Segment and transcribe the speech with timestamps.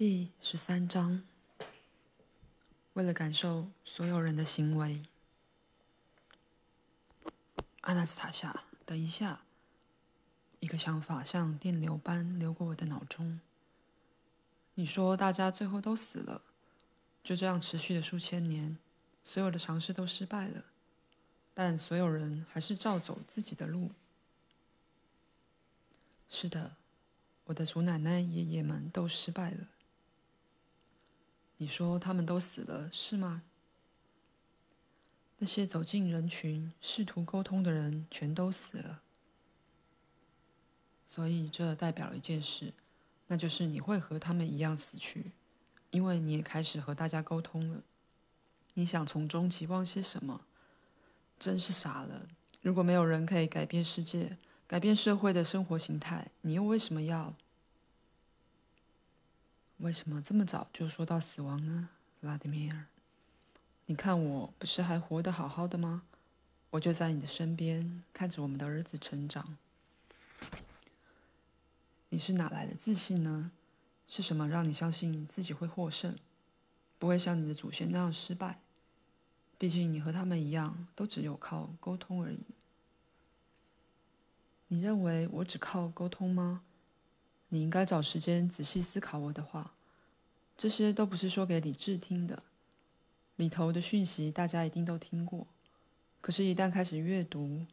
[0.00, 1.22] 第十三章。
[2.94, 5.02] 为了感受所有人的行为，
[7.82, 9.42] 阿纳斯塔夏，等一下，
[10.58, 13.38] 一个想法像电流般流过我的脑中。
[14.72, 16.40] 你说大家最后都死了，
[17.22, 18.78] 就这样持续了数千年，
[19.22, 20.64] 所有的尝试都失败了，
[21.52, 23.90] 但所有人还是照走自己的路。
[26.30, 26.74] 是的，
[27.44, 29.68] 我的祖奶奶、爷爷们都失败了。
[31.62, 33.42] 你说他们都死了，是吗？
[35.36, 39.02] 那些走进人群、试图沟通的人全都死了。
[41.06, 42.72] 所以这代表了一件事，
[43.26, 45.32] 那就是你会和他们一样死去，
[45.90, 47.82] 因为你也开始和大家沟通了。
[48.72, 50.40] 你想从中期望些什么？
[51.38, 52.26] 真是傻了！
[52.62, 57.34] 如果没有人可以改变世界，改变社会的生活形态，你又为什么要？
[59.80, 61.88] 为什么这么早就说到死亡呢，
[62.20, 62.84] 拉迪米尔？
[63.86, 66.02] 你看我不是还活得好好的吗？
[66.68, 69.56] 我就在你的身边，看着我们的儿子成长。
[72.10, 73.50] 你是哪来的自信呢？
[74.06, 76.14] 是什么让你相信自己会获胜，
[76.98, 78.58] 不会像你的祖先那样失败？
[79.56, 82.40] 毕竟你和他们一样，都只有靠沟通而已。
[84.68, 86.60] 你认为我只靠沟通吗？
[87.50, 89.74] 你应该找时间仔细思考我的话。
[90.56, 92.42] 这些都不是说给理智听的，
[93.36, 95.46] 里头的讯息大家一定都听过。
[96.20, 97.66] 可是，一旦开始阅读，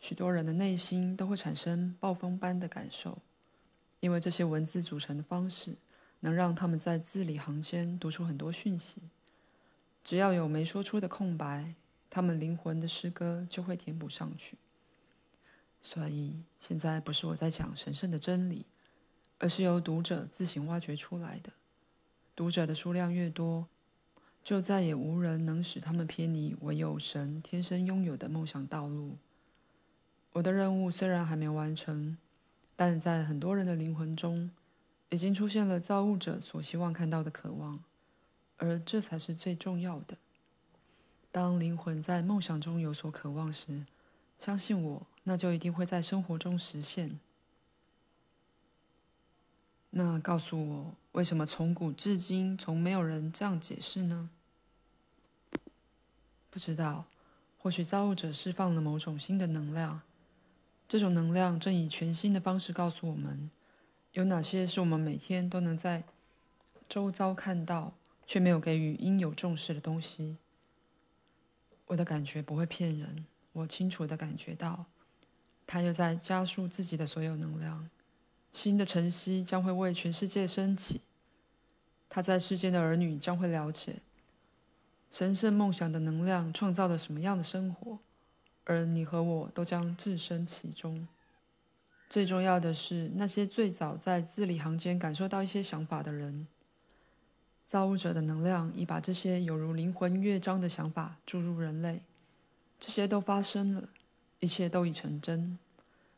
[0.00, 3.18] 许多人的内心都会产生暴风般的感受，
[4.00, 5.76] 因为这些文字组成的方式，
[6.20, 9.02] 能让他们在字里行间读出很多讯息。
[10.02, 11.74] 只要有没说出的空白，
[12.08, 14.56] 他们灵魂的诗歌就会填补上去。
[15.82, 18.64] 所以现在不是我在讲神圣的真理，
[19.38, 21.52] 而是由读者自行挖掘出来的。
[22.36, 23.66] 读者的数量越多，
[24.42, 29.16] 就再也无人能使他们偏离唯有神天生拥有的梦想道路。
[30.32, 32.18] 我的任务虽然还没完成，
[32.74, 34.50] 但在很多人的灵魂中，
[35.10, 37.78] 已经出现了造物者所希望看到的渴望，
[38.56, 40.16] 而这才是最重要的。
[41.30, 43.84] 当灵魂在梦想中有所渴望时，
[44.38, 45.06] 相信我。
[45.26, 47.18] 那就一定会在生活中实现。
[49.96, 54.28] 那告诉我，为什么从古至今从没有人这样解释呢？
[56.50, 57.04] 不知道，
[57.58, 60.02] 或许造物者释放了某种新的能量，
[60.88, 63.48] 这种能量正以全新的方式告诉我们，
[64.14, 66.02] 有哪些是我们每天都能在
[66.88, 67.94] 周遭看到，
[68.26, 70.38] 却没有给予应有重视的东西。
[71.86, 74.86] 我的感觉不会骗人，我清楚的感觉到。
[75.68, 77.88] 他又在加速自己的所有能量，
[78.54, 81.02] 新的晨曦将会为全世界升起。
[82.08, 83.96] 他在世间的儿女将会了解，
[85.10, 87.98] 神圣梦想的能量创造了什么样的生活，
[88.64, 91.06] 而你和我都将置身其中。
[92.08, 96.46] 最重要的是，那些最早在字里行间感受到一些想法的人，
[97.66, 102.00] 造物者的能量已把这些有如灵魂乐章的想法注入人类，
[102.78, 103.88] 这些都发生了。
[104.38, 105.58] 一切都已成真，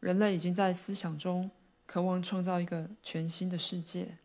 [0.00, 1.50] 人类已经在思想中
[1.86, 4.18] 渴望创造一个全新的世界。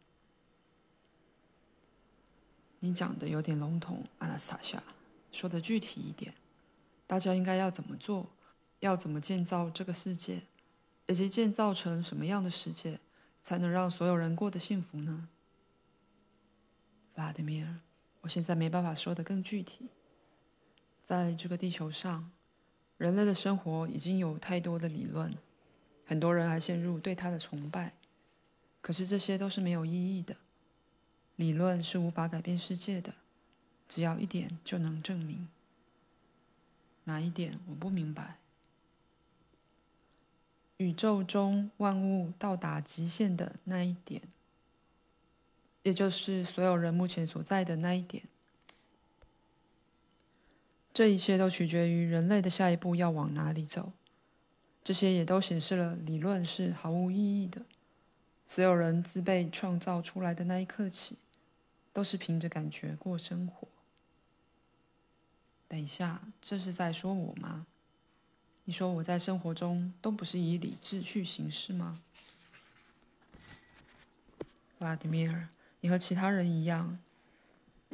[2.80, 4.82] 你讲的有点笼统，阿拉萨夏，
[5.32, 6.34] 说的具体一点。
[7.06, 8.30] 大家应该要怎么做？
[8.80, 10.42] 要怎么建造这个世界？
[11.08, 13.00] 以及建造成什么样的世界，
[13.44, 15.28] 才能让所有人过得幸福呢？
[17.14, 17.80] 弗拉迪米尔，
[18.22, 19.90] 我现在没办法说得更具体。
[21.04, 22.32] 在这个地球上。
[22.98, 25.34] 人类的生活已经有太多的理论，
[26.10, 27.94] 很多人还陷入对他的崇拜，
[28.82, 30.36] 可是这些都是没有意义的。
[31.36, 33.14] 理论是无法改变世界的，
[33.88, 35.48] 只要一点就能证明。
[37.04, 37.60] 哪一点？
[37.68, 38.40] 我不明白。
[40.78, 44.24] 宇宙中万物到达极限的那一点，
[45.84, 48.24] 也就是所有人目前所在的那一点。
[50.92, 53.92] 这一切都取决于人类的下一步要往哪里走，
[54.90, 57.62] 这些也都显示了理论是毫无意义的。
[58.48, 61.20] 所有人自被创造出来的那一刻起，
[61.94, 63.68] 都是凭着感觉过生活。
[65.68, 67.68] 等一下，这是在说我吗？
[68.64, 72.02] 你说我在生活中都不是以理智去行事吗？
[74.80, 75.50] 弗拉迪米尔，
[75.82, 76.98] 你和其他人一样。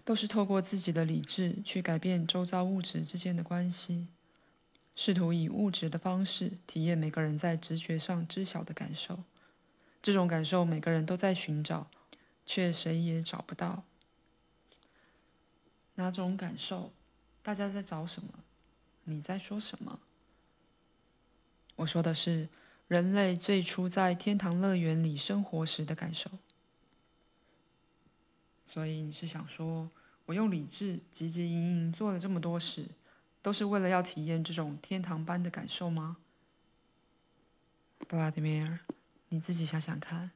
[0.06, 4.08] 都是透过自己的理智去改变周遭物质之间的关系，
[4.96, 9.24] 试图以物质的方式体验每个人在直觉上知晓的感受。
[10.02, 11.90] 这种感受，每个人都在寻找，
[12.46, 13.84] 却谁也找不到。
[15.96, 16.92] 哪种感受？
[17.42, 18.30] 大家在找什么？
[19.04, 20.00] 你在说什么？
[21.76, 22.48] 我说的是
[22.88, 26.30] 人类最初在天堂乐园里生活时的感受。
[28.64, 29.90] 所以你是想说，
[30.26, 32.86] 我用理智汲汲营营做了这么多事，
[33.46, 36.18] 都是为了要体验这种天堂般的感受吗？
[38.10, 38.80] 弗拉迪米尔，
[39.30, 40.32] 你自己想想看，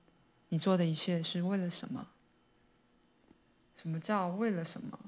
[0.50, 2.10] 你做的一切是为了什么？
[3.76, 5.00] 什么叫为了什么？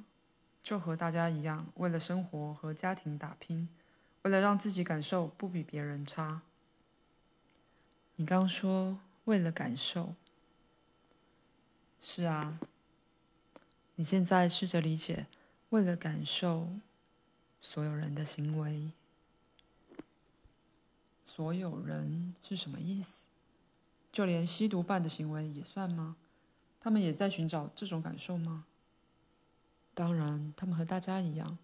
[0.63, 3.69] 就和大家一样，为了生活和家庭打拼，
[4.23, 6.41] 为了让自己感受不比别人差。
[8.15, 10.15] 你刚说为了感受，
[12.01, 12.59] 是啊。
[13.93, 15.27] 你现在试着理解，
[15.69, 16.67] 为了感受
[17.61, 18.91] 所有人的行为，
[21.23, 23.25] 所有人是什么意思？
[24.11, 26.17] 就连吸毒犯的行为也算吗？
[26.81, 28.65] 他们也在寻找这种感受吗？
[29.93, 31.57] 当然，他们和大家一样，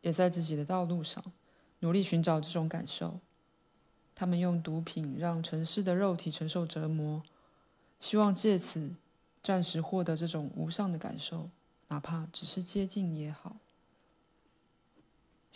[0.00, 1.24] 也在自己的道路上
[1.78, 3.20] 努力寻找这种感受。
[4.14, 7.22] 他们用毒品让尘世的肉体承受折磨，
[8.00, 8.94] 希望借此
[9.42, 11.48] 暂时获得这种无上的感受。
[11.88, 13.56] 哪怕只是接近也好。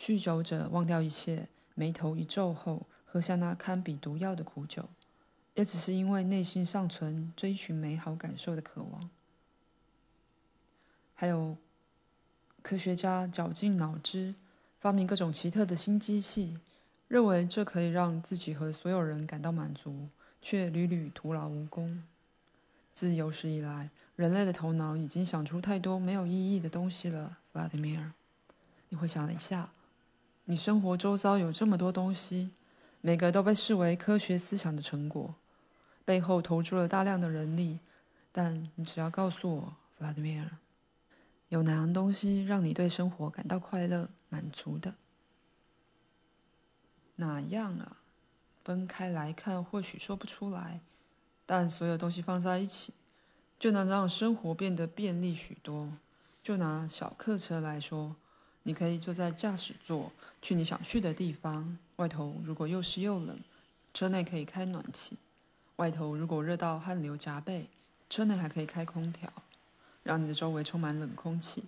[0.00, 4.88] 酗酒者忘掉一切，眉头一皱后，喝下那堪比毒药的苦酒，
[5.52, 9.10] 也只是因为内心尚存追寻美好感受的渴望。
[11.14, 11.54] 还有
[12.62, 14.34] 科学家绞尽脑汁，
[14.80, 16.56] 发明各种奇特的新机器，
[17.06, 20.08] 认为这可以让自己和所有人感到满足，
[20.40, 22.02] 却屡屡徒劳无功。
[22.94, 28.10] 自有史以来，人类的头脑已经想出太多没有意义的东西了，弗拉迪米尔。
[28.88, 29.70] 你回想了一下，
[30.50, 32.50] 你生活周遭有这么多东西，
[33.00, 35.32] 每个都被视为科学思想的成果，
[36.04, 37.78] 背后投注了大量的人力。
[38.32, 40.50] 但你只要告诉我，弗拉迪米尔，
[41.50, 44.92] 有哪样东西让你对生活感到快乐、满足的？
[47.14, 47.98] 哪样啊？
[48.64, 50.80] 分开来看，或许说不出来。
[51.46, 52.92] 但所有东西放在一起，
[53.60, 55.92] 就能让生活变得便利许多。
[56.42, 58.16] 就拿小客车来说，
[58.62, 60.12] 你可以坐在驾驶座，
[60.42, 61.78] 去你想去的地方。
[61.96, 63.38] 外头如果又湿又冷，
[63.92, 65.16] 车内可以开暖气；
[65.76, 67.68] 外头如果热到汗流浃背，
[68.08, 69.32] 车内还可以开空调，
[70.02, 71.64] 让你的周围充满冷空气。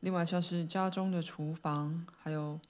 [0.00, 2.60] 另外，像是家中的厨房，还有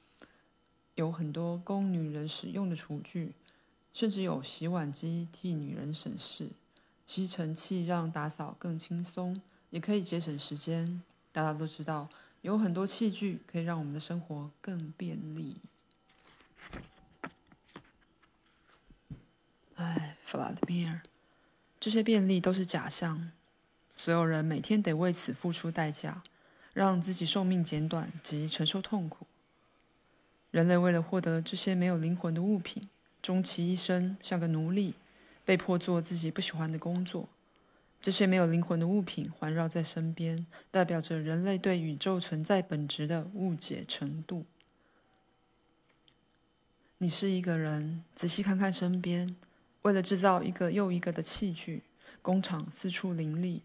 [0.94, 3.32] 有很多供女人使用的厨具。
[3.92, 6.48] 甚至有洗碗机替女人省事，
[7.06, 9.40] 吸尘器让打扫更轻松，
[9.70, 11.00] 也可以节省时间。
[11.30, 12.08] 大家都知道，
[12.44, 15.56] 有很多器具可以让我们的生活更便利。
[19.76, 21.00] 哎，弗拉德米尔，
[21.80, 23.30] 这些便利都是假象，
[23.96, 26.22] 所有人每天得为此付出代价，
[26.74, 29.26] 让自己寿命减短及承受痛苦。
[30.50, 32.90] 人类为了获得这些没有灵魂的物品。
[33.22, 34.92] 终其一生像个奴隶，
[35.46, 37.26] 被迫做自己不喜欢的工作。
[38.04, 44.44] 这些没有灵魂的物品环绕在身边，代表着人类对宇宙存在本质的误解程度。
[46.98, 49.34] 你是一个人，仔细看看身边，
[49.80, 51.82] 为了制造一个又一个的器具，
[52.20, 53.62] 工厂四处林立，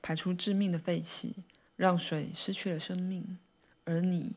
[0.00, 1.36] 排出致命的废气，
[1.76, 3.36] 让水失去了生命，
[3.84, 4.36] 而你。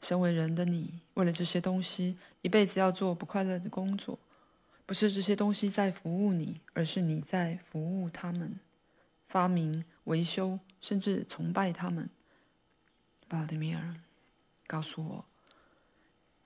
[0.00, 4.16] 身为人的你，为了这些东西，一辈子要做不快乐的工作。
[4.88, 8.58] 不是这些东西在服务你，而是你在服务他们，
[9.28, 12.08] 发明、维修，甚至崇拜他们。
[13.28, 13.96] 巴德米尔，
[14.66, 15.24] 告诉我，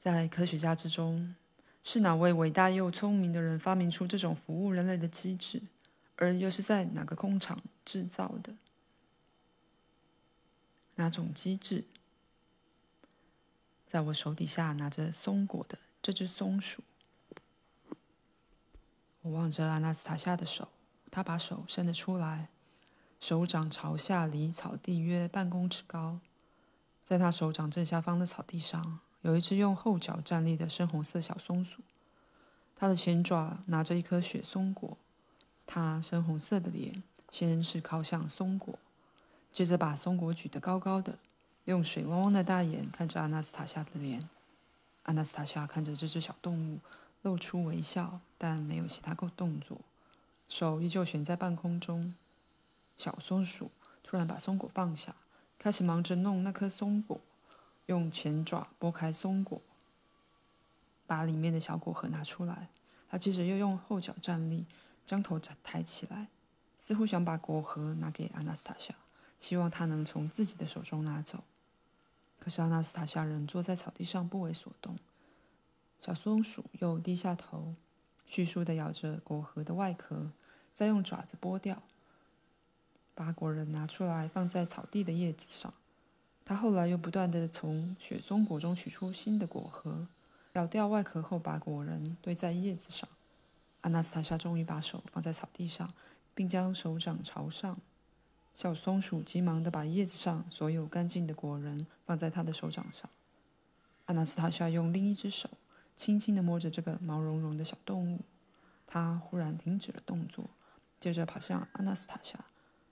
[0.00, 1.36] 在科学家之中，
[1.84, 5.62] 是哪位伟大又聪明的人发明出这种服务人类的机制，
[6.16, 8.52] 而又是在哪个工厂制造的？
[10.96, 11.84] 哪种机制？
[13.86, 16.82] 在我手底下拿着松果的这只松鼠，
[19.22, 20.68] 我望着阿纳斯塔夏的手，
[21.10, 22.48] 她把手伸了出来，
[23.20, 26.18] 手掌朝下离草地约半公尺高。
[27.04, 31.82] 在她手掌正下方的草地上，有一只用后脚站立的深红色小松鼠，
[32.74, 34.96] 它的前爪拿着一颗雪松果，
[35.66, 38.76] 它深红色的脸先是靠向松果，
[39.52, 41.18] 接着把松果举得高高的。
[41.66, 44.28] 用水汪汪的大眼看着阿纳斯塔夏的脸，
[45.04, 46.80] 阿纳斯塔夏看着这只小动物，
[47.22, 49.80] 露出微笑，但没有其他动作，
[50.48, 52.14] 手依旧悬在半空中。
[52.96, 53.70] 小松鼠
[54.02, 55.14] 突然把松果放下，
[55.58, 57.20] 开始忙着弄那颗松果，
[57.86, 59.60] 用前爪拨开松果，
[61.06, 62.68] 把里面的小果核拿出来。
[63.08, 64.66] 他接着又用后脚站立，
[65.06, 66.28] 将头抬起来，
[66.78, 68.94] 似乎想把果核拿给阿纳斯塔夏，
[69.38, 71.44] 希望他能从自己的手中拿走。
[72.40, 74.98] 可是阿纳斯塔夏仍坐在草地上不为所动。
[76.04, 77.76] 小松鼠又低下头，
[78.26, 80.32] 迅速地咬着果核的外壳，
[80.74, 81.80] 再用爪子剥掉，
[83.14, 85.72] 把果仁拿出来放在草地的叶子上。
[86.44, 90.08] 他后来又不断地从雪松果中取出新的果核，
[90.54, 93.08] 咬掉外壳后，把果仁堆在叶子上。
[93.82, 95.94] 阿纳斯塔夏终于把手放在草地上，
[96.34, 97.78] 并将手掌朝上。
[98.56, 103.08] 小松鼠急忙地把叶子上所有干净的果仁放在他的手掌上。
[104.06, 105.48] 阿纳斯塔夏用另一只手
[106.02, 108.24] 轻轻地摸着这个毛茸茸的小动物，
[108.88, 110.50] 他忽然停止了动作，
[110.98, 112.44] 接着跑向阿纳斯塔夏，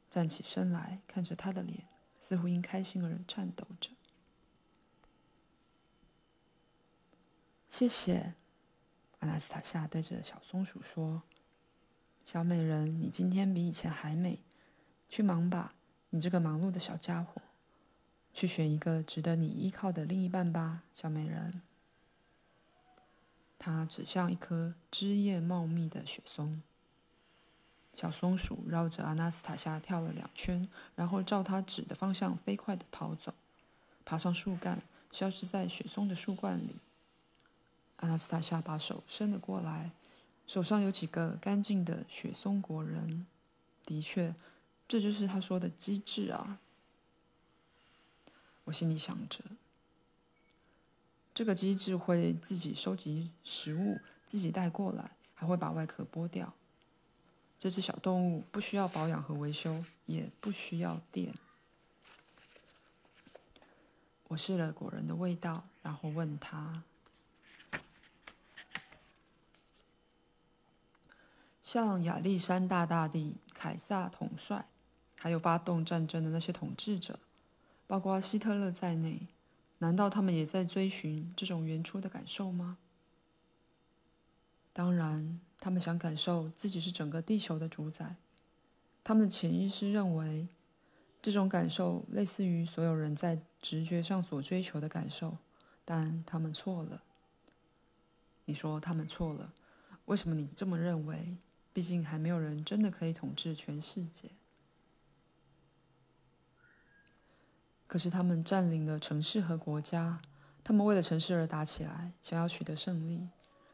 [0.08, 1.88] 站起身来看着他的脸，
[2.20, 3.90] 似乎因开心而颤抖着。
[7.66, 8.34] 谢谢，
[9.18, 11.24] 阿纳斯塔夏对着小松鼠说
[12.24, 14.38] ：“小美人，你今天比以前还美。”
[15.10, 15.74] 去忙吧，
[16.10, 17.42] 你这个忙碌的小家伙。
[18.32, 21.62] 去选一个值得你依靠的另一半吧，小美人。
[23.60, 26.60] 他指向一棵枝叶茂密的雪松。
[27.94, 33.34] 小松鼠绕着阿纳斯塔夏跳了两圈，然后照他指的方向飞快地跑走，
[34.04, 36.74] 爬上树干，消失在雪松的树冠里。
[37.98, 39.90] 阿纳斯塔夏把手伸了过来，
[40.46, 43.26] 手上有几个干净的雪松果仁。
[43.84, 44.34] 的确。
[44.88, 46.58] 这就是他说的机智啊！
[48.64, 49.38] 我心里想着，
[51.40, 56.52] 这个机制会自己收集食物，自己带过来，还会把外壳剥掉。
[57.58, 61.32] 这只小动物不需要保养和维修，也不需要电。
[64.28, 66.82] 我试了果仁的味道，然后问他
[71.64, 74.66] ：“像亚历山大大帝、凯撒统帅。”
[75.18, 77.18] 还有发动战争的那些统治者，
[77.86, 79.26] 包括希特勒在内，
[79.80, 82.78] 难道他们也在追寻这种原初的感受吗？
[84.72, 88.14] 当然，他们想感受自己是整个地球的主宰。
[89.02, 90.46] 他们的潜意识认为，
[91.20, 95.38] 这种感受类似于所有人在直觉上所追求的感受，
[95.84, 97.02] 但他们错了。
[98.44, 99.52] 你说他们错了，
[100.04, 101.36] 为什么你这么认为？
[101.72, 104.30] 毕竟还没有人真的可以统治全世界。
[107.90, 110.20] 可是他们占领了城市和国家，
[110.62, 113.26] 他们为了城市而打起来，想要取得胜利。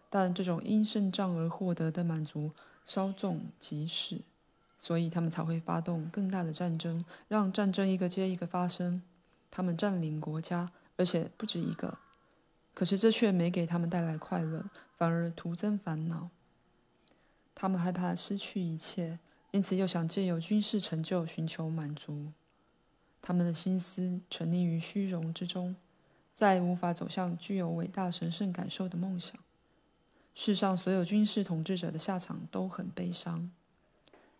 [0.08, 2.50] 但这种因胜仗而获得的满足
[2.86, 4.22] 稍纵即逝，
[4.78, 9.02] 所以他们才会发动更大的战争，让战争一个接一个发生。
[9.50, 11.98] 他们占领国家，而且不止一个。
[12.72, 14.64] 可是这却没给他们带来快乐，
[14.96, 16.30] 反而徒增烦恼。
[17.54, 19.18] 他们害怕失去一切，
[19.50, 22.32] 因此又想借由军事成就寻求满足。
[23.26, 25.74] 他们的心思沉溺于虚荣之中，
[26.32, 29.36] 再无法走向具有伟大神圣感受的梦想。
[30.36, 33.50] 世上所有军事统治者的下场都很悲伤。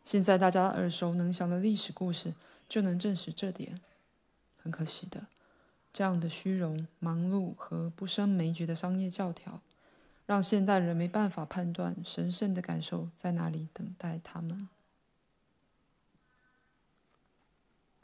[0.05, 2.33] 现在大家耳熟能详的历史故事
[2.69, 3.81] 就能证实这点。
[4.57, 5.27] 很可惜的，
[5.93, 9.61] 这样的虚荣、忙碌和不胜枚举的商业教条，
[10.27, 14.69] 让现代人没办法判断神圣的感受在哪里等待他们。